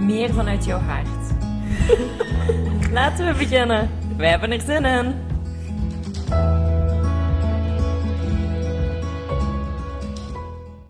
[0.00, 1.06] meer vanuit jouw hart.
[2.92, 3.90] Laten we beginnen.
[4.16, 5.14] Wij hebben er zin in.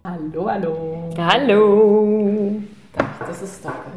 [0.02, 1.02] Hallo, hallo.
[1.16, 2.60] Hallo.
[2.90, 3.92] Dag, tussenstopper.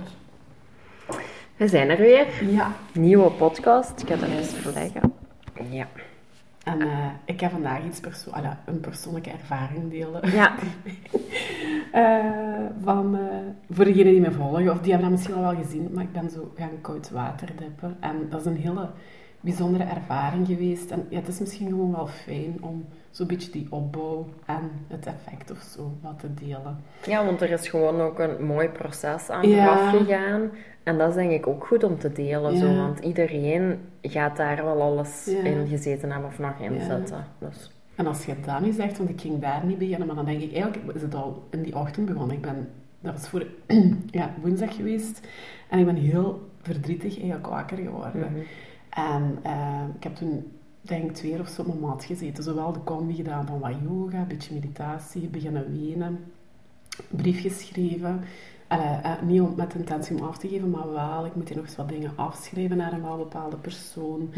[1.56, 2.28] We zijn er weer.
[2.50, 2.72] Ja.
[2.94, 4.02] Nieuwe podcast.
[4.02, 5.14] Ik ga dat eens verleggen.
[5.70, 5.88] Ja.
[6.64, 10.32] En eh, ik heb vandaag iets perso alla, een persoonlijke ervaring delen.
[10.32, 10.56] Ja.
[11.92, 13.22] Eh, van, eh,
[13.70, 16.12] voor degenen die me volgen, of die hebben dat misschien al wel gezien, maar ik
[16.12, 17.98] ben zo gaan koud water dippen.
[18.00, 18.90] En dat is een hele
[19.42, 20.92] bijzondere ervaring geweest.
[20.92, 25.06] En ja, het is misschien gewoon wel fijn om zo'n beetje die opbouw en het
[25.06, 26.78] effect of zo wat te delen.
[27.06, 29.64] Ja, want er is gewoon ook een mooi proces aan Ja.
[29.78, 30.50] vooraf gegaan.
[30.84, 32.58] En dat is denk ik ook goed om te delen.
[32.58, 35.44] Zo, want iedereen gaat daar wel alles Ja.
[35.44, 37.25] in gezeten hebben of nog in zetten.
[37.39, 37.72] Dus.
[37.95, 40.42] En als je dat nu zegt, want ik ging daar niet beginnen, maar dan denk
[40.42, 42.36] ik, eigenlijk is het al in die ochtend begonnen.
[42.36, 42.69] Ik ben,
[43.00, 43.45] dat was voor
[44.12, 45.28] ja, woensdag geweest
[45.69, 48.31] en ik ben heel verdrietig eigenlijk wakker geworden.
[48.31, 48.42] Mhm.
[48.92, 52.44] En eh, ik heb toen, denk ik, twee of zo op mijn mat gezeten.
[52.44, 56.20] Zowel de combi gedaan van wat yoga, een beetje meditatie, beginnen wenen,
[57.09, 58.23] brief geschreven.
[58.67, 61.58] Allee, eh, niet om, met intentie om af te geven, maar wel, ik moet hier
[61.58, 64.34] nog eens wat dingen afschrijven naar een wel bepaalde persoon.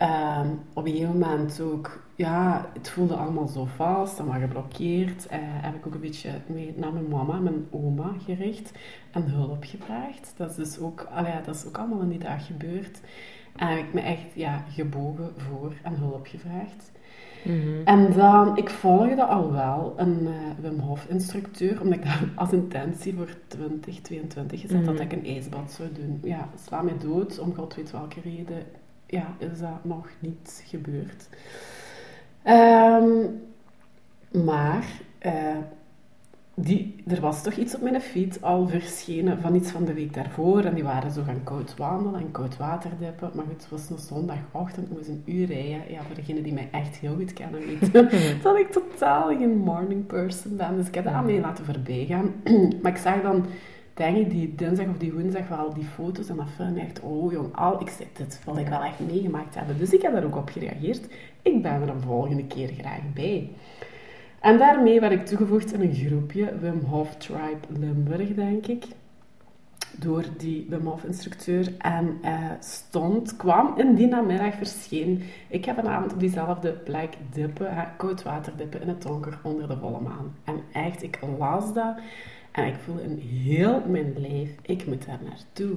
[0.00, 5.26] Ehm, op een gegeven moment ook, ja, het voelde allemaal zo vast en wat geblokkeerd.
[5.26, 8.72] Eh, heb ik ook een beetje mee naar mijn mama, mijn oma gericht
[9.10, 10.32] en hulp gevraagd.
[10.36, 13.00] Dat is dus ook, allee, dat is ook allemaal in die dag gebeurd.
[13.56, 16.90] En heb ik me echt ja, gebogen voor en hulp gevraagd.
[17.44, 17.82] Mhm.
[17.84, 22.52] En dan, ik volgde al wel een eh, Wim Hof instructeur, omdat ik dat als
[22.52, 26.20] intentie voor 2022 gezet had dat ik een ijsbad zou doen.
[26.22, 28.62] Ja, sla mij dood, om god weet welke reden,
[29.06, 31.28] ja, is dat nog niet gebeurd.
[32.42, 33.26] Ehm,
[34.44, 34.86] maar
[35.18, 35.56] eh,
[36.54, 40.14] die, er was toch iets op mijn feed al verschenen van iets van de week
[40.14, 40.64] daarvoor.
[40.64, 43.30] En die waren zo gaan koud wandelen en koud water dippen.
[43.34, 45.92] Maar goed, het was een zondagochtend, ik moest een uur rijden.
[45.92, 48.08] Ja, voor degenen die mij echt heel goed kennen weten
[48.42, 50.76] dat ik totaal geen morning person ben.
[50.76, 52.32] Dus ik heb dat aan mij laten voorbij gaan.
[52.82, 53.46] maar ik zag dan,
[53.94, 57.32] denk ik, die dinsdag of die woensdag wel die foto's en dat film echt, oh
[57.32, 59.78] jong, al, ik zeg, dit wil ik wel echt meegemaakt hebben.
[59.78, 61.08] Dus ik heb daar ook op gereageerd.
[61.42, 63.50] Ik ben er een volgende keer graag bij.
[64.40, 68.84] En daarmee werd ik toegevoegd in een groepje, Wim Hof Tribe Limburg, denk ik.
[69.98, 71.74] Door die Wim Hof instructeur.
[71.78, 75.22] En eh, stond, kwam in die namiddag verscheen.
[75.48, 79.68] Ik heb vanavond op diezelfde plek dippen, hè, koud water dippen in het donker onder
[79.68, 80.34] de volle maan.
[80.44, 81.94] En echt, ik las dat.
[82.50, 85.76] En ik voelde in heel mijn lijf, ik moet daar naartoe.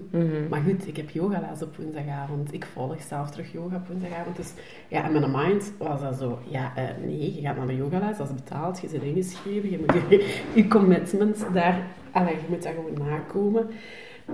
[0.50, 2.53] Maar goed, ik heb yogales op woensdagavond.
[2.53, 4.35] Ik volg zelf terug yoga op woensdagavond.
[4.35, 4.53] Dus
[4.88, 8.17] ja, in mijn mind was dat zo, ja, eh, nee, je gaat naar de yogales,
[8.17, 11.81] dat is betaald, je bent ingeschreven, je moet je, je commitment daar,
[12.12, 13.67] allee, je moet daar gewoon nakomen.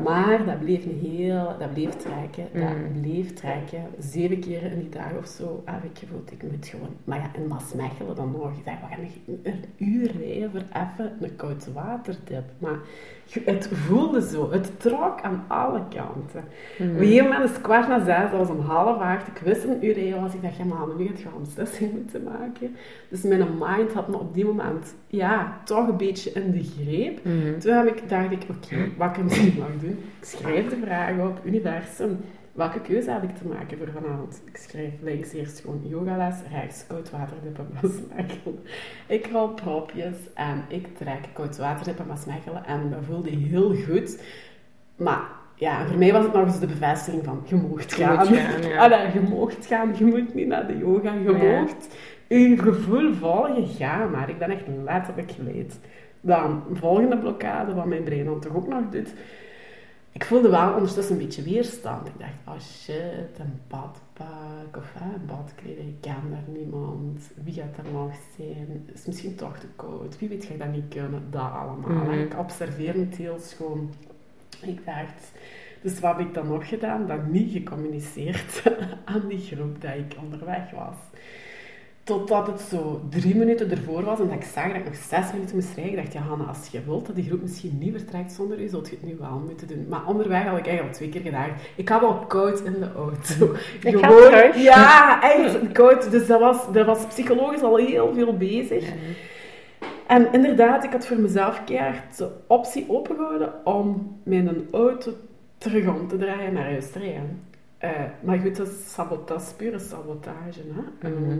[0.03, 3.83] Maar dat bleef een heel, dat bleef trekken, dat bleef trekken.
[3.99, 7.31] Zeven keer in die dag of zo heb ik gevoeld, ik moet gewoon, maar ja,
[7.41, 8.57] in Maasmechelen dan nog.
[8.57, 12.43] Ik dacht, we gaan een, een uur rijden voor even een koud waterdip.
[12.57, 12.77] Maar
[13.45, 16.43] het voelde zo, het trok aan alle kanten.
[16.79, 19.27] Op een gegeven moment is het kwart na zes, dat was om half acht.
[19.27, 21.91] Ik wist een uur rijden was, ik dacht, ja maar nu gaat je een beslissing
[21.91, 22.75] moeten maken.
[23.09, 27.19] Dus mijn mind had me op die moment, ja, toch een beetje in de greep.
[27.59, 29.97] Toen heb ik, dacht ik, oké, wat kan ik misschien nog doen?
[30.19, 32.17] Ik schrijf de vragen op, universum.
[32.51, 34.41] Welke keuze heb ik te maken voor vanavond?
[34.45, 38.59] Ik schrijf links eerst gewoon yogales, rechts koud waterdippen Maasmechelen.
[39.07, 44.21] Ik rol propjes en ik trek koud waterdippen Maasmechelen en dat voelde heel goed.
[44.95, 45.21] Maar
[45.55, 48.25] ja, voor mij was het nog eens de bevestiging van, je moogt Je gaan.
[48.25, 48.77] gaan, ja.
[48.83, 51.59] Allee, je moogt gaan, je moet niet naar de yoga, je Ja.
[51.59, 51.95] moogt
[52.27, 54.29] je gevoel volgen, ga maar.
[54.29, 55.79] Ik ben echt letterlijk geleid.
[56.21, 59.13] Dan, volgende blokkade, wat mijn brein dan toch ook nog doet.
[60.11, 62.07] Ik voelde wel ondertussen een beetje weerstand.
[62.07, 67.29] Ik dacht, oh shit, een badpak of hè, een badkleding, ik ken daar niemand.
[67.43, 68.83] Wie gaat er nog zijn?
[68.85, 70.19] Het is misschien toch te koud.
[70.19, 71.27] Wie weet ga ik dat niet kunnen?
[71.29, 71.89] Dat allemaal.
[71.89, 72.11] Mhm.
[72.11, 73.93] Ik observeerde het heel schoon.
[74.61, 75.31] Ik dacht,
[75.81, 77.07] dus wat heb ik dan nog gedaan?
[77.07, 78.63] Dat niet gecommuniceerd
[79.05, 80.95] aan die groep dat ik onderweg was.
[82.09, 85.31] Totdat het zo drie minuten ervoor was en dat ik zag dat ik nog zes
[85.31, 85.93] minuten moest rijden.
[85.93, 88.67] Ik dacht, ja Hanna, als je wilt dat die groep misschien niet vertrekt zonder u,
[88.67, 89.85] zult je het nu wel moeten doen.
[89.89, 91.49] Maar onderweg had ik eigenlijk al twee keer gedaan.
[91.75, 93.55] Ik had wel koud in de auto.
[93.89, 94.63] Ik ga terug.
[94.63, 96.11] Ja, echt koud.
[96.11, 98.93] Dus dat was, dat was psychologisch al heel veel bezig.
[100.07, 105.11] En inderdaad, ik had voor mezelf keihard de optie opengehouden om mijn auto
[105.57, 107.41] terug om te draaien naar huis te rijden.
[107.77, 107.89] Eh,
[108.21, 110.61] maar goed, dat is, sabotage, pure sabotage.
[110.73, 111.09] Hè?
[111.09, 111.31] Mhm.
[111.31, 111.37] Ehm,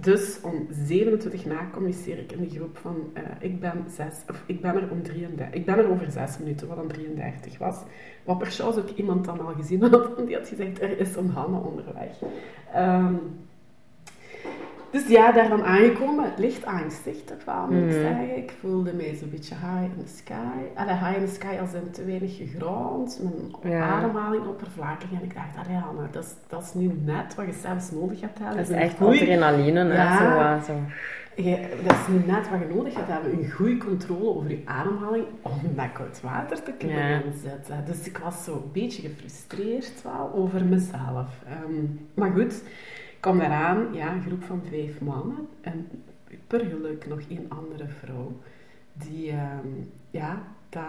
[0.00, 4.42] dus om 27 na communiceer ik in de groep van eh, ik, ben zes, of
[4.46, 7.76] ik ben er om 33, ik ben er over 6 minuten, wat dan 33 was.
[8.24, 11.16] Wat per chance ook iemand dan al gezien had, en die had gezegd er is
[11.16, 12.18] een Hanne onderweg.
[12.72, 13.14] Ehm,
[14.90, 18.00] dus ja, daar dan aangekomen, licht angstig toch wel, moet ik Mhm.
[18.00, 18.36] zeggen.
[18.36, 20.34] Ik voelde mij zo'n beetje high in the sky.
[20.74, 23.20] Allee, high in the sky als in te weinig gegrond,
[23.62, 23.88] mijn Ja.
[23.88, 25.10] ademhaling oppervlakkig.
[25.12, 28.20] En ik dacht, allee Hanna, dat is, dat is nu net wat je zelfs nodig
[28.20, 28.38] hebt.
[28.38, 28.56] hebben.
[28.56, 29.94] Dat is echt goeie- adrenaline, hè.
[29.94, 30.60] Ja.
[30.62, 33.32] Zo, eh, je, dat is nu net wat je nodig hebt hebben.
[33.32, 37.22] Een goede controle over je ademhaling om met koud water te kunnen Ja.
[37.24, 37.84] inzetten.
[37.86, 41.28] Dus ik was zo een beetje gefrustreerd wel over mezelf.
[41.46, 41.84] Ehm,
[42.14, 42.62] maar goed,
[43.20, 45.48] kwam daaraan, ja, een groep van vijf mannen.
[45.60, 45.88] En
[46.46, 48.32] per geluk nog één andere vrouw.
[48.92, 49.66] Die, ehm,
[50.10, 50.84] ja, dat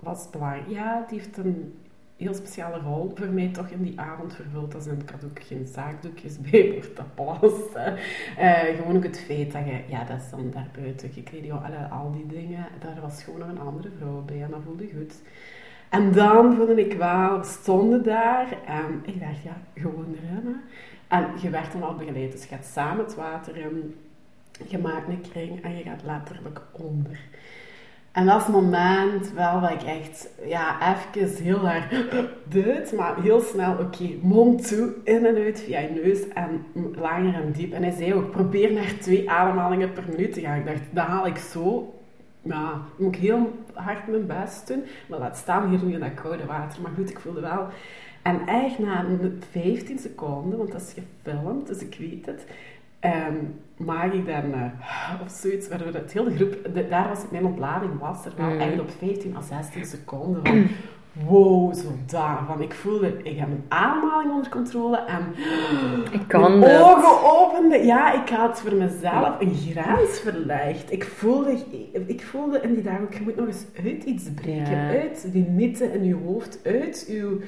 [0.00, 0.68] was belangrijk.
[0.68, 1.74] Ja, die heeft een
[2.16, 4.74] heel speciale rol voor mij toch in die avond vervuld.
[4.74, 7.96] Als in, ik had ook geen zaakdoekjes bij voor te plassen.
[8.36, 11.10] Eh, gewoon ook het feit dat je, ja, dat is dan daarbuiten
[11.44, 12.66] ja, alle- al die dingen.
[12.80, 15.14] Daar was gewoon nog een andere vrouw bij en dat voelde goed.
[15.88, 20.60] En dan voelde ik wel, we stonden daar en ik dacht, ja, gewoon rennen.
[21.08, 23.94] En je werd dan al begeleid, dus je gaat samen het water in,
[24.66, 27.20] je maakt een kring en je gaat letterlijk onder.
[28.12, 31.88] En dat is het moment wel dat ik echt, ja, even heel erg
[32.64, 36.66] duit, maar heel snel, oké, mond toe, in en uit via je neus en
[36.96, 37.72] langer en diep.
[37.72, 40.58] En hij zei ook, probeer naar twee ademhalingen per minuut te gaan.
[40.58, 41.94] Ik dacht, dat haal ik zo.
[42.42, 44.84] Ja, moet ik heel hard mijn best doen.
[45.08, 46.82] Maar laat staan hier nu in dat koude water.
[46.82, 47.66] Maar goed, ik voelde wel...
[48.28, 52.44] En echt na een 15 seconden, want dat is gefilmd, dus ik weet het,
[53.00, 53.34] ehm,
[53.76, 57.98] maak ik dan eh, of zoiets, waardoor het hele groep, de- daar was mijn ontlading
[58.00, 58.60] was er wel Mm.
[58.60, 60.66] echt op 15 à 16 seconden van,
[61.26, 62.38] wow, zo daar.
[62.46, 65.22] Van, ik voelde, ik heb mijn ademhaling onder controle en
[66.12, 67.86] Ik kan mijn ogen openden.
[67.86, 70.92] Ja, ik had voor mezelf een grens verlegd.
[70.92, 71.56] Ik voelde,
[72.06, 74.70] ik voelde in die dagen ook, je moet nog eens uit iets breken.
[74.76, 74.88] Ja.
[74.88, 77.40] Uit die mythe in je hoofd, uit uw...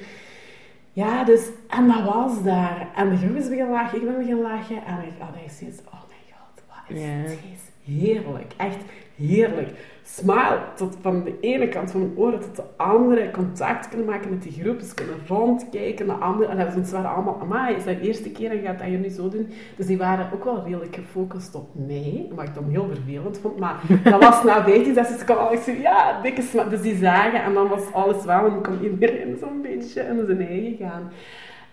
[0.93, 1.49] Ja, dus...
[1.67, 2.87] En dat was daar.
[2.95, 4.85] En de groep is beginnen lachen, ik ben beginnen lachen.
[4.85, 7.71] En ik had echt zoiets, oh mijn god, wat is dit?
[7.83, 8.77] Heerlijk, echt
[9.27, 9.69] heerlijk.
[10.03, 13.31] Smile, tot van de ene kant van mijn oren tot de andere.
[13.31, 16.57] Contact kunnen maken met die groep, dus kunnen rondkijken naar anderen.
[16.57, 18.99] En ze waren allemaal, amai, is dat de eerste keer en je gaat dat hier
[18.99, 19.49] nu zo doen?
[19.75, 23.59] Dus die waren ook wel redelijk gefocust op mij, wat ik dan heel vervelend vond.
[23.59, 27.43] Maar dat was na 15, dat ze al zo, ja, dikke sma Dus die zagen
[27.43, 31.11] en dan was alles wel en kon iedereen zo'n beetje in zijn eigen gaan.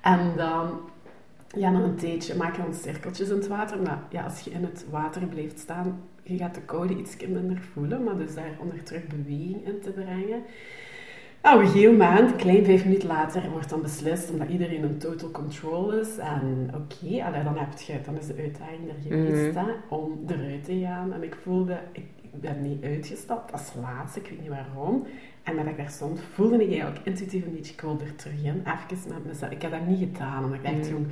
[0.00, 0.80] En dan
[1.56, 3.82] ja, na een tijdje je dan cirkeltjes in het water.
[3.82, 7.58] Maar ja, als je in het water blijft staan, je gaat de koude iets minder
[7.72, 8.04] voelen.
[8.04, 10.42] Maar dus daar onder terug beweging in te brengen.
[11.42, 15.30] Nou, een moment, een klein vijf minuten later, wordt dan beslist, omdat iedereen in total
[15.30, 16.18] control is.
[16.18, 20.64] En oké, allee, dan, heb je, dan is de uitdaging er geweest hè, om eruit
[20.64, 21.12] te gaan.
[21.12, 25.06] En ik voelde, ik, ik ben niet uitgestapt als laatste, ik weet niet waarom.
[25.42, 28.44] En dat ik daar stond, voelde ik eigenlijk intuïtief een beetje, ik wil er terug
[28.44, 29.50] in, even met mezelf.
[29.52, 30.94] Ik heb dat niet gedaan, omdat ik dacht, Mm.
[30.96, 31.06] jong,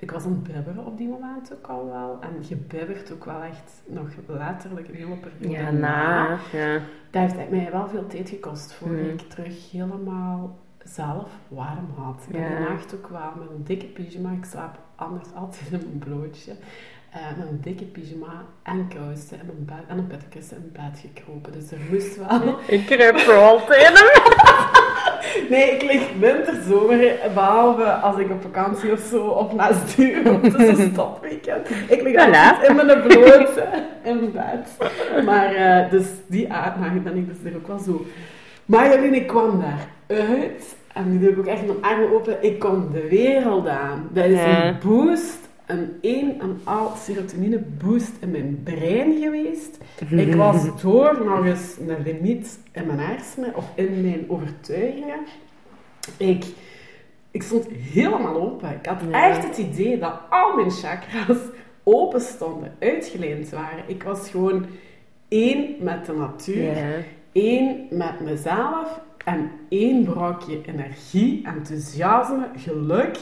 [0.00, 2.18] ik was aan het bibberen op die moment ook al wel.
[2.20, 6.38] En je bibbert ook wel echt nog letterlijk een hele periode Ja, na.
[6.52, 6.78] Ja.
[7.10, 9.04] dat heeft mij wel veel tijd gekost voor Mhm.
[9.08, 12.22] ik terug helemaal zelf warm had.
[12.26, 12.48] Ik ben Ja.
[12.48, 14.30] de nacht ook wel met een dikke pyjama.
[14.30, 16.52] Ik slaap anders altijd in een blootje.
[17.12, 20.98] eh, met een dikke pyjama en kousen en een, bed, en een bedkussen in bed
[21.14, 21.52] gekropen.
[21.52, 22.58] Dus er moest wel...
[22.76, 23.92] Ik kruip er altijd
[25.50, 30.32] Nee, ik lig winter, zomer, behalve als ik op vakantie of zo, of na stuur,
[30.32, 31.70] of een stopweekend.
[31.88, 32.16] Ik lig Voilà.
[32.26, 33.64] altijd in mijn blote
[34.04, 34.90] in bed.
[35.24, 38.04] Maar, eh, dus die uitdaging ben ik dus er ook wel zo.
[38.64, 39.64] Maar Jolien, ik kwam
[40.08, 44.08] daaruit, en nu doe ik ook echt mijn armen open, ik kom de wereld aan.
[44.12, 44.64] Dat is Ja.
[44.66, 49.78] een boost, een een en al serotonine boost in mijn brein geweest.
[50.10, 55.18] Ik was door nog eens een limiet in mijn hersenen, of in mijn overtuigingen.
[56.16, 56.44] Ik,
[57.30, 58.70] ik stond helemaal open.
[58.70, 59.28] Ik had Ja.
[59.28, 61.36] echt het idee dat al mijn chakras
[61.84, 63.84] open stonden, uitgeleend waren.
[63.86, 64.66] Ik was gewoon
[65.28, 66.88] één met de natuur, Ja.
[67.32, 73.18] één met mezelf en één brokje energie, enthousiasme, geluk.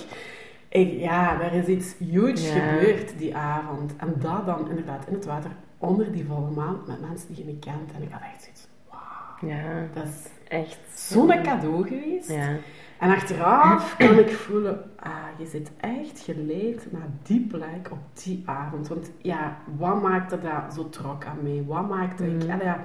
[0.80, 2.68] Ik, ja, er is iets huge Ja.
[2.68, 3.97] gebeurd die avond.
[3.97, 7.52] En dat dan inderdaad in het water onder die volle maan met mensen die je
[7.52, 7.92] niet kent.
[7.97, 10.78] En ik had echt zoiets, wauw, Ja, dat is echt.
[10.94, 12.30] zo'n cadeau geweest.
[12.30, 12.56] Ja.
[12.99, 18.42] En achteraf kan ik voelen, ah, je zit echt geleid naar die plek op die
[18.47, 18.88] avond.
[18.88, 21.64] Want ja, wat maakte dat zo trok aan mij?
[21.66, 22.49] Wat maakte ik, Mm.
[22.49, 22.80] ja,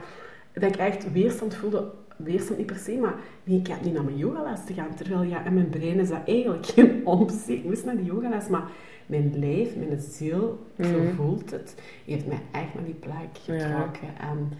[0.53, 1.91] dat ik echt weerstand voelde?
[2.17, 4.95] Weerstand niet per se, maar nee, ik heb niet naar mijn yogales te gaan.
[4.95, 7.57] Terwijl ja, in mijn brein is dat eigenlijk geen optie.
[7.57, 8.63] Ik moest naar die yogales, maar
[9.05, 11.13] mijn lijf, mijn ziel, zo Mm.
[11.15, 13.53] voelt het, heeft mij echt naar die plek Ja.
[13.59, 14.07] getrokken.
[14.19, 14.51] En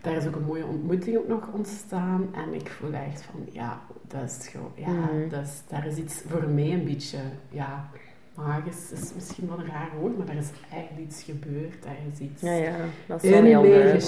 [0.00, 2.28] daar is ook een mooie ontmoeting ook nog ontstaan.
[2.34, 5.28] En ik voel echt van, ja, dat is gewoon, ja, Mhm.
[5.28, 7.18] dat is, daar is iets voor mij een beetje,
[7.50, 7.88] ja,
[8.34, 11.84] magisch is misschien wel een raar woord, maar er is echt iets gebeurd.
[11.84, 12.76] Er is iets Ja, ja,
[13.06, 14.00] dat is in heel mij.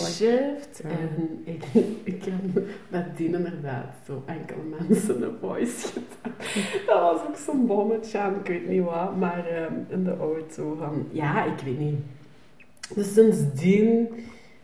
[0.83, 0.88] Ja.
[0.88, 1.64] En ik,
[2.14, 6.33] ik heb met die inderdaad zo enkele mensen een voice gedaan.
[6.87, 10.75] Dat was ook zo'n bommetje aan, ik weet niet wat, maar ehm, in de auto
[10.78, 11.99] van, ja, ik weet niet.
[12.95, 14.09] Dus sindsdien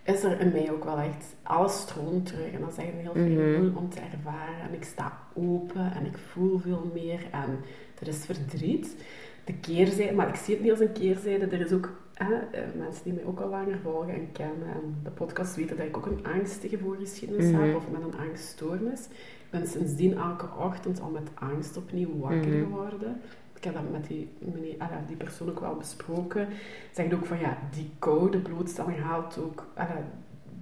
[0.02, 2.52] is er in mij ook wel echt, alles stroomt terug.
[2.52, 3.52] En dat is echt een heel Mhm.
[3.52, 4.60] gevoel om te ervaren.
[4.68, 7.20] En ik sta open en ik voel veel meer.
[7.30, 7.58] En
[8.00, 8.96] er is verdriet.
[9.44, 11.46] De keerzijde, maar ik zie het niet als een keerzijde.
[11.46, 14.68] Er is ook hè, eh, mensen die mij ook al langer volgen en kennen.
[14.68, 17.62] En de podcast weten dat ik ook een angstige voorgeschiedenis Mhm.
[17.62, 17.76] heb.
[17.76, 19.04] Of met een angststoornis.
[19.44, 22.62] Ik ben sindsdien elke ochtend al met angst opnieuw wakker Mhm.
[22.62, 23.20] geworden.
[23.56, 26.48] Ik heb dat met die, meneer, ja, die persoon ook wel besproken.
[26.92, 29.88] Zegt ook van ja, die koude blootstelling haalt ook, ja,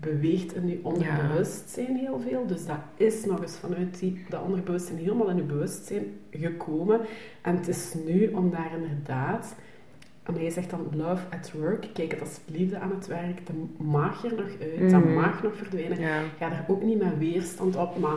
[0.00, 2.46] beweegt in je onderbewustzijn heel veel.
[2.46, 7.00] Dus dat is nog eens vanuit die, dat onderbewustzijn helemaal in je bewustzijn gekomen.
[7.42, 9.54] En het is nu om daar inderdaad,
[10.22, 13.56] en hij zegt dan love at work, kijk het als liefde aan het werk, dat
[13.88, 15.14] mag er nog uit, dat Mhm.
[15.14, 16.00] mag nog verdwijnen.
[16.00, 16.20] Ja.
[16.38, 18.16] Ga er ook niet met weerstand op, maar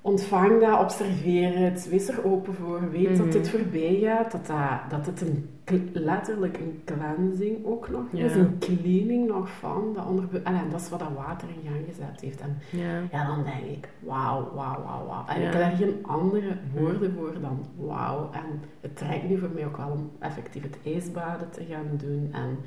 [0.00, 3.30] ontvang dat, observeer het, wees er open voor, weet dat Mhm.
[3.30, 5.48] dit voorbij gaat, dat, dat, dat het een,
[5.92, 8.24] letterlijk een cleansing ook nog Ja.
[8.24, 10.38] is, een cleaning nog van dat onderbe...
[10.42, 12.40] En dat is wat dat water in gang gezet heeft.
[12.40, 13.00] En Ja.
[13.12, 15.24] ja, dan denk ik, wauw, wauw, wauw, wauw.
[15.26, 15.46] En Ja.
[15.46, 18.30] ik heb daar geen andere woorden voor dan wauw.
[18.32, 22.28] En het trekt nu voor mij ook wel om effectief het ijsbaden te gaan doen.
[22.32, 22.58] En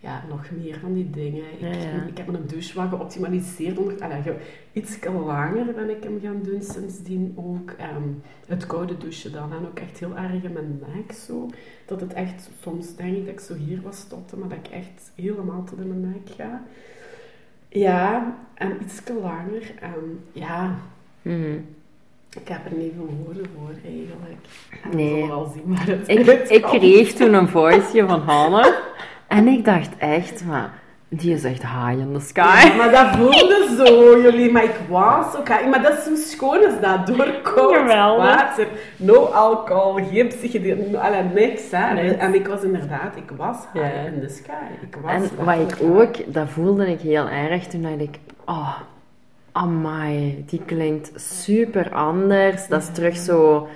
[0.00, 1.42] ja, nog meer van die dingen.
[1.52, 2.02] Ik, Ja, ja.
[2.06, 3.78] ik heb mijn douche geoptimaliseerd.
[3.78, 4.22] Onder, allee,
[4.72, 7.70] iets langer ben ik hem gaan doen sindsdien ook.
[7.70, 8.02] Ehm,
[8.46, 9.52] het koude douchen dan.
[9.52, 11.46] En ook echt heel erg in mijn nek zo.
[11.86, 14.68] Dat het echt, soms denk ik dat ik zo hier was stopte, maar dat ik
[14.72, 16.62] echt helemaal tot in mijn nek ga.
[17.68, 19.72] Ja, en iets langer.
[19.80, 20.76] En ja,
[21.22, 21.56] Mhm.
[22.40, 24.38] ik heb er niet veel woorden voor eigenlijk.
[24.82, 25.20] En Nee.
[25.22, 28.74] We wel zien waar het Ik, ik kreeg toen een voiceje van Hanne.
[29.38, 30.70] En ik dacht echt, maar
[31.08, 32.66] die is echt high in the sky.
[32.66, 34.52] Ja, maar dat voelde zo, jullie.
[34.52, 35.48] Maar ik was ook...
[35.48, 38.24] Maar dat is zo schoon is dat, door koud Geweldig.
[38.24, 38.66] water.
[38.96, 41.62] No alcohol, geen psychedelen, allee, niks.
[41.70, 42.00] Hè.
[42.10, 43.92] En ik was inderdaad, ik was high Ja.
[44.12, 44.86] in the sky.
[44.90, 48.74] Ik was En wat ik ook, dat voelde ik heel erg, toen dacht ik, oh,
[49.52, 52.68] amai, die klinkt super anders.
[52.68, 53.68] Dat is terug zo,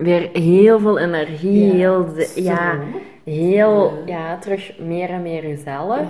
[0.00, 2.78] weer heel veel energie, Ja, heel, de- ja,
[3.24, 4.18] heel, Ja.
[4.18, 6.00] ja, terug meer en meer jezelf.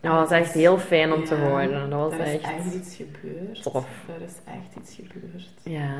[0.00, 1.90] Dat was echt heel fijn om te horen.
[1.90, 3.62] Dat was er is echt, echt iets gebeurd.
[3.62, 3.86] tof.
[4.18, 5.50] Er is echt iets gebeurd.
[5.62, 5.96] ja,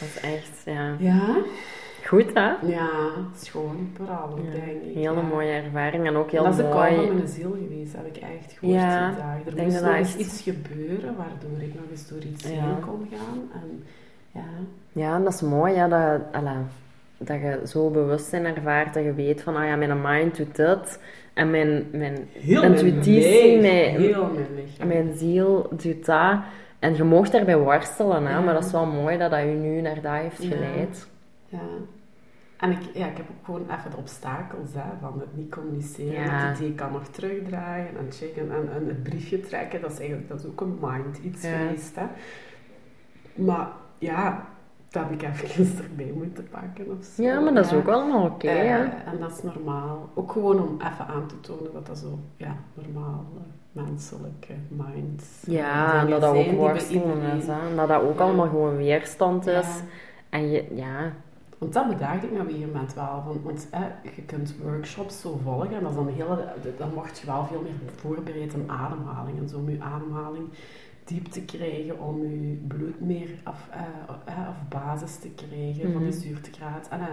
[0.00, 1.36] dat is echt, ja, Ja?
[2.06, 2.50] goed hè?
[2.66, 2.88] Ja,
[3.36, 4.94] schoon Ja, denk ik.
[4.94, 7.06] hele mooie ervaring en ook heel dat is de kou mooi.
[7.06, 9.42] van mijn ziel geweest, heb ik echt gehoord die dagen.
[9.46, 13.08] Er denk moest nog echt- iets gebeuren, waardoor ik nog eens door iets heen kon
[13.12, 13.50] gaan.
[13.62, 13.82] En
[14.32, 14.40] ja,
[14.92, 16.56] Ja, en dat is mooi, ja, dat, alla,
[17.18, 21.00] dat je zo bewustzijn ervaart, dat je weet van, ah ja, mijn mind doet dit,
[21.34, 24.30] en mijn, mijn heel intuïtie, mijn, mijn, heel
[24.78, 26.38] mijn mijn ziel doet dat.
[26.78, 28.40] En je mocht daarbij worstelen, hè, Ja.
[28.40, 30.48] maar dat is wel mooi dat dat je nu naar dat heeft Ja.
[30.50, 31.06] geleid.
[31.48, 31.58] Ja.
[32.56, 36.12] En ik, ja, ik heb ook gewoon even de obstakels hè, van het niet communiceren.
[36.22, 36.48] Ja.
[36.48, 39.80] Het idee kan nog terugdraaien en checken en, en het briefje trekken.
[39.80, 41.56] Dat is eigenlijk dat is ook een mind iets Ja.
[41.56, 41.96] geweest.
[41.96, 42.04] Hè.
[43.34, 43.68] Maar
[44.00, 44.44] ja,
[44.88, 47.22] dat heb ik even erbij moeten pakken of zo.
[47.22, 47.76] Ja, maar dat is Ja.
[47.76, 48.84] ook allemaal oké, Eh, hè.
[48.84, 50.08] en dat is normaal.
[50.14, 55.44] Ook gewoon om even aan te tonen dat dat zo ja, normaal eh, menselijke minds
[55.46, 57.68] eh, Ja, en dat dat ook worstelen is, hè.
[57.68, 58.24] En dat dat ook Ja.
[58.24, 59.52] allemaal gewoon weerstand is.
[59.54, 59.84] Ja.
[60.30, 61.12] En je, ja,
[61.58, 63.22] Want dat bedaagde ik op een gegeven moment wel.
[63.26, 63.80] Van, want eh,
[64.16, 66.44] je kunt workshops zo volgen en dat is dan, hele,
[66.78, 69.38] dan mocht je wel veel meer voorbereid in ademhaling.
[69.38, 70.48] En zo je ademhaling
[71.04, 73.80] diepte krijgen om je bloed meer af, eh,
[74.34, 76.20] eh, of basis te krijgen van die Mhm.
[76.20, 76.88] zuurtegraad.
[76.90, 77.06] En, eh,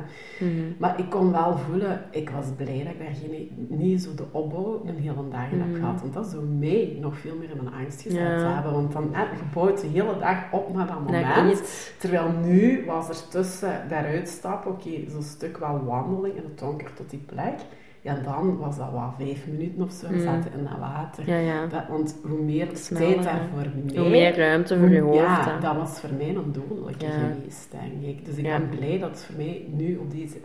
[0.48, 0.72] Mhm.
[0.78, 4.26] maar ik kon wel voelen, ik was blij dat ik daar geen, niet zo de
[4.32, 5.80] opbouw een hele dag in heb Mhm.
[5.80, 6.02] gehad.
[6.02, 8.54] Want dat zou mij nog veel meer in mijn angst gezet Ja.
[8.54, 8.72] hebben.
[8.74, 11.94] Want dan heb je bouwt de hele dag op naar dat moment.
[12.00, 16.94] Terwijl nu was er tussen daaruit stappen, oké, zo'n stuk wel wandeling in het donker
[16.94, 17.60] tot die plek.
[18.02, 20.22] Ja, en dan was dat wat vijf minuten of zo, we Mm.
[20.22, 21.30] zaten in dat water.
[21.30, 21.66] Ja, ja.
[21.66, 23.32] Dat, want hoe meer Sneller, tijd ja.
[23.32, 23.98] daar voor mij...
[24.02, 25.18] Hoe meer ruimte voor je hoofd.
[25.18, 25.60] Ja, hè.
[25.60, 28.26] dat was voor mij een dodelijke geweest, denk ik.
[28.26, 30.36] Dus ik ben blij dat het voor mij nu op deze...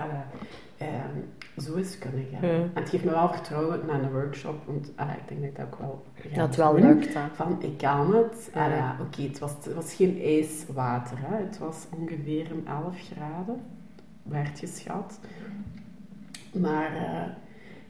[0.78, 2.42] ehm, zo is kunnen gaan.
[2.50, 5.56] En het geeft me wel vertrouwen naar een workshop, want allee, ik denk dat ik
[5.56, 6.04] dat ook wel
[6.34, 6.80] Dat wel doen.
[6.86, 7.14] lukt.
[7.14, 7.20] Hè.
[7.32, 8.50] Van, ik kan het.
[9.00, 11.16] Oké, het, was, het was geen ijswater.
[11.20, 11.36] Hè.
[11.44, 13.60] Het was ongeveer een 11 graden,
[14.22, 15.18] werd geschat.
[16.52, 17.22] Maar eh,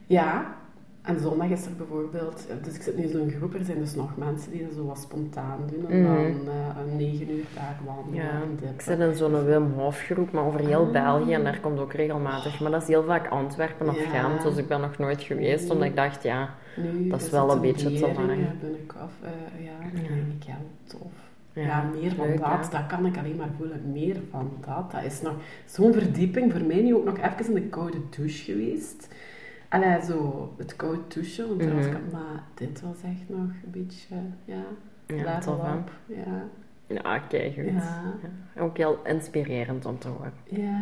[0.07, 0.55] ja,
[1.01, 2.45] en zondag is er bijvoorbeeld...
[2.63, 4.85] Dus ik zit nu in zo'n groep, er zijn dus nog mensen die dat zo
[4.85, 5.89] wat spontaan doen.
[5.91, 6.13] En Mhm.
[6.45, 6.53] dan
[6.87, 10.59] een 9 uur daar wandelen Ja, ik zit in zo'n Wim Hof groep, maar over
[10.59, 10.91] heel Ah.
[10.91, 12.59] België en daar komt ook regelmatig.
[12.59, 14.09] Maar dat is heel vaak Antwerpen of Ja.
[14.09, 17.31] Gent, dus ik ben nog nooit geweest, omdat ik dacht, ja, Nu dat is er
[17.31, 18.17] wel een beetje te lang.
[18.31, 20.07] eh, binnenkort, eh, ja, dat Ja.
[20.07, 21.11] denk ik heel tof.
[21.53, 23.91] ja, Ja, meer van leuk, dat, dat kan ik alleen maar voelen.
[23.91, 24.91] Meer van dat.
[24.91, 25.33] Dat is nog
[25.65, 26.51] zo'n verdieping.
[26.51, 29.07] Voor mij nu ook nog even in de koude douche geweest.
[29.73, 31.47] Allee, zo het koud douchen.
[31.57, 34.15] Want was ik- maar dit was echt nog een beetje,
[34.45, 34.61] ja,
[35.05, 35.73] Ja, hè.
[35.75, 35.91] up.
[36.05, 36.43] Ja,
[36.87, 37.63] Ja, kijk goed.
[37.65, 38.01] Ja.
[38.55, 38.61] Ja.
[38.61, 40.33] Ook heel inspirerend om te horen.
[40.49, 40.79] ja.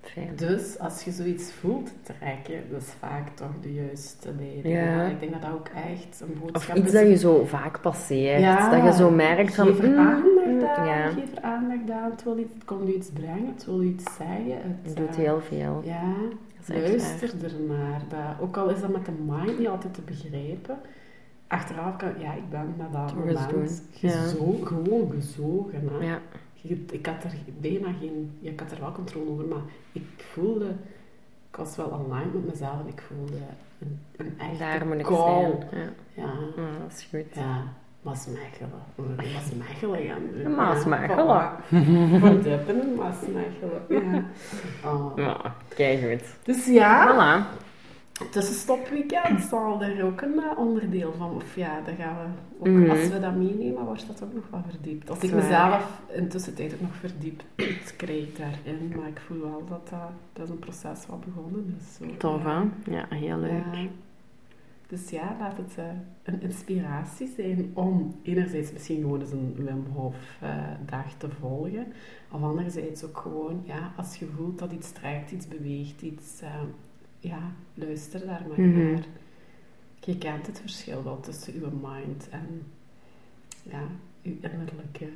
[0.00, 0.32] Fijn.
[0.36, 4.74] Dus als je zoiets voelt trekken, dat is vaak toch de juiste leiding.
[4.74, 5.02] Ja.
[5.04, 6.92] Ik denk dat dat ook echt een Of boodschap iets is.
[6.92, 8.40] dat je zo vaak passeert.
[8.40, 9.66] Ja, dat je zo merkt van...
[9.66, 12.10] Geef er mm, aandacht aan, Ja, geef er aandacht aan.
[12.10, 14.78] Het, wil iets, het komt u iets brengen, het wil iets zeggen.
[14.82, 15.82] Het, doet eh, heel veel.
[15.84, 16.02] Ja,
[16.47, 18.02] is echt luister ernaar.
[18.08, 20.78] Dat, ook al is dat met de mind niet altijd te begrijpen.
[21.46, 23.82] Achteraf kan ja, ik ben met dat moment.
[23.90, 24.22] Ja.
[24.64, 25.88] gewoon gezogen.
[25.88, 26.06] Hè.
[26.06, 26.20] Ja,
[26.90, 28.30] Ik had er bijna geen...
[28.40, 30.68] Ja, ik had er wel controle over, maar ik voelde...
[31.50, 33.36] Ik was wel online met mezelf en ik voelde
[33.78, 35.42] een, een echte daar moet ik call.
[35.70, 35.82] zijn.
[35.82, 36.22] Ja.
[36.22, 37.34] Ja, Ja, dat is goed.
[37.34, 37.62] ja.
[38.02, 38.70] Maasmechelen.
[39.16, 40.54] Maasmechelen gaan doen.
[40.54, 41.26] Maasmechelen.
[41.26, 41.68] Ja, voilà.
[42.20, 43.82] Voor dippen, Maasmechelen.
[43.88, 44.24] Ja.
[44.90, 45.12] Oh.
[45.16, 46.36] Ja, kijk goed.
[46.42, 47.56] Dus ja, Voilà.
[48.30, 51.34] tussenstopweekend zal er ook een eh, onderdeel van.
[51.34, 52.90] Of ja, dan gaan we ook, Mhm.
[52.90, 55.10] als we dat meenemen, wordt dat ook nog wat verdiept.
[55.10, 59.88] Als ik mezelf intussen tijd ook nog verdiept krijg daarin, maar ik voel wel dat
[59.88, 61.94] dat, dat is een proces wat begonnen is.
[61.94, 62.04] Zo.
[62.16, 62.64] Tof, Ja.
[62.84, 62.94] hè?
[62.94, 63.50] Ja, heel leuk.
[63.72, 63.80] Ja.
[64.88, 65.84] Dus ja, laat het eh,
[66.22, 71.86] een inspiratie zijn om enerzijds misschien gewoon eens een Wim Hof eh, dag te volgen.
[72.30, 76.54] Of anderzijds ook gewoon, ja, als je voelt dat iets trekt, iets beweegt, iets, eh,
[77.18, 78.90] ja, luister daar maar Mhm.
[78.92, 79.04] naar.
[80.00, 82.62] Je kent het verschil wel tussen uw mind en
[83.62, 83.82] ja,
[84.22, 85.08] uw innerlijke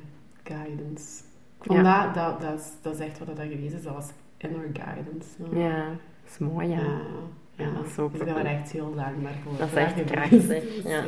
[0.43, 1.23] guidance.
[1.59, 5.59] Vandaar, dat, dat, is, dat is echt wat dat geweest is, dat was inner guidance.
[5.59, 6.79] Ja, dat is mooi, ja.
[6.81, 7.01] Ja,
[7.55, 9.57] Ja, dat is ook dus ik ben echt heel dankbaar voor.
[9.57, 10.89] Dat is echt krachtig, Dus ja.
[10.89, 11.03] ja.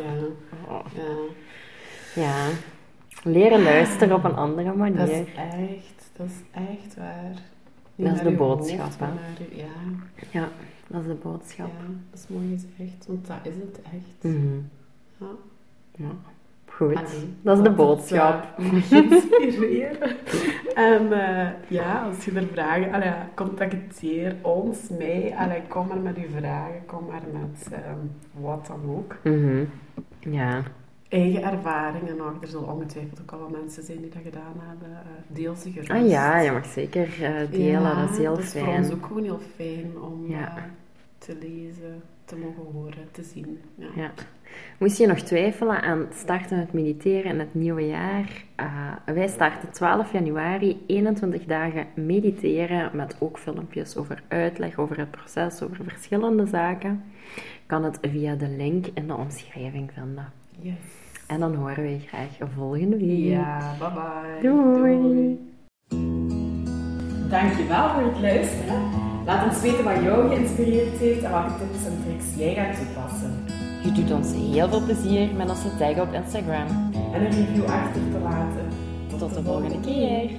[0.67, 0.86] Oh.
[0.95, 2.21] ja.
[2.21, 2.47] Ja.
[3.23, 4.97] Leren luisteren op een andere manier.
[4.97, 7.34] Dat is echt, dat is echt waar.
[7.95, 9.10] Niet Dat is de boodschap, hoofd, naar
[9.51, 9.65] ja,
[10.31, 10.49] Ja,
[10.88, 11.67] dat is de boodschap.
[11.67, 14.34] ja, dat is mooi gezegd, want dat is het echt.
[14.34, 14.58] Mhm.
[15.17, 15.27] Ja.
[15.95, 16.12] Ja.
[16.76, 16.96] Goed.
[16.96, 18.46] Allee, dat is de het, boodschap.
[19.46, 20.16] inspireren.
[20.76, 22.92] en eh, ja, als je er vragen...
[22.94, 25.34] Allee, ja, contacteer ons, mij.
[25.38, 26.86] Allee, kom maar met uw vragen.
[26.86, 27.98] Kom maar met ehm,
[28.44, 29.16] wat dan ook.
[29.24, 29.64] Mhm.
[30.20, 30.62] Ja.
[31.10, 32.34] Eigen ervaringen nog.
[32.42, 34.90] Er zullen ongetwijfeld ook al wel mensen zijn die dat gedaan hebben.
[34.92, 35.90] Eh, deel ze gerust.
[35.92, 37.82] Ah ja, je mag zeker eh, delen.
[37.82, 38.78] Ja, dat is heel dat is voor fijn.
[38.84, 40.54] ons ook gewoon heel fijn om Ja.
[41.18, 43.60] te lezen, te mogen horen, te zien.
[43.76, 43.88] Ja.
[43.96, 44.12] Ja.
[44.78, 48.44] Moest je nog twijfelen aan starten met mediteren in het nieuwe jaar?
[48.56, 55.12] Eh, wij starten 12 januari 21 dagen mediteren met ook filmpjes over uitleg, over het
[55.12, 57.04] proces, over verschillende zaken.
[57.65, 60.32] Kan het via de link in de omschrijving vinden.
[60.60, 60.76] Yes.
[61.28, 63.24] En dan horen we je graag volgende week.
[63.24, 64.52] Ja, bye bye.
[64.52, 65.39] Doei.
[67.30, 68.82] Dankjewel voor het luisteren.
[69.26, 73.64] Laat ons weten wat jou geïnspireerd heeft en welke tips en tricks jij gaat toepassen.
[73.86, 76.67] Je doet ons heel veel plezier met onze tag op Instagram.
[77.13, 78.67] En een review achter te laten.
[79.08, 80.30] Tot de volgende keer.